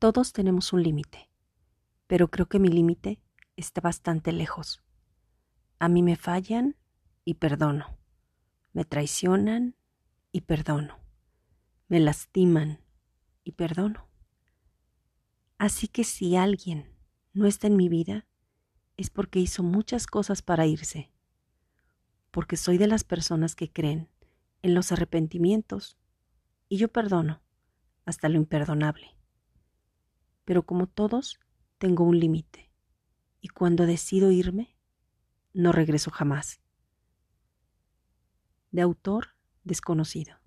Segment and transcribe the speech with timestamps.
[0.00, 1.28] Todos tenemos un límite,
[2.06, 3.20] pero creo que mi límite
[3.56, 4.82] está bastante lejos.
[5.78, 6.74] A mí me fallan
[7.26, 7.98] y perdono.
[8.72, 9.76] Me traicionan
[10.32, 10.98] y perdono.
[11.88, 12.80] Me lastiman
[13.44, 14.08] y perdono.
[15.58, 16.96] Así que si alguien
[17.34, 18.26] no está en mi vida,
[18.96, 21.12] es porque hizo muchas cosas para irse.
[22.30, 24.08] Porque soy de las personas que creen
[24.62, 25.98] en los arrepentimientos
[26.70, 27.42] y yo perdono
[28.06, 29.19] hasta lo imperdonable.
[30.50, 31.38] Pero como todos,
[31.78, 32.72] tengo un límite
[33.40, 34.76] y cuando decido irme,
[35.52, 36.60] no regreso jamás.
[38.72, 40.39] De autor desconocido.